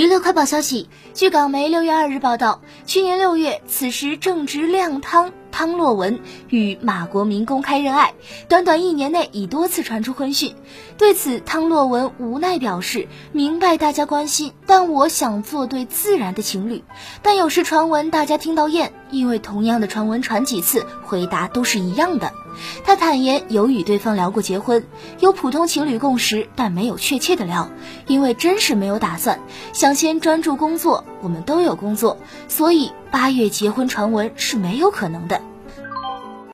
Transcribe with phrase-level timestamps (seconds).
[0.00, 8.14] 娱乐快报消息，据港媒六月二日报道，去年六月，此时正值靓汤汤洛文与马国明公开认爱，
[8.48, 10.54] 短短一年内已多次传出婚讯。
[10.96, 16.82] 对此，汤洛文无奈表示：“明白大家关心，但我想做对自然的情侣。”
[17.20, 22.32] 但有时传闻大家听到厌，因为同样的传闻传几次，回答都是一样的。
[22.84, 24.84] 他坦言有与对方聊过结婚，
[25.18, 27.70] 有普通情侣共识，但没有确切的聊，
[28.06, 29.40] 因为真是没有打算，
[29.72, 31.04] 想先专注工作。
[31.22, 35.40] 我们都有工作，所以八月结婚传闻是没有可能的。